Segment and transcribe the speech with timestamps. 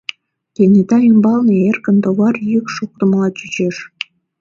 [0.55, 3.75] Кенета умбалне эркын товар йӱк шоктымыла чучеш.